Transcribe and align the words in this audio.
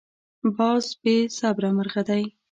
باز 0.57 0.85
بې 1.01 1.15
صبره 1.37 1.69
مرغه 1.77 2.01
دی 2.09 2.23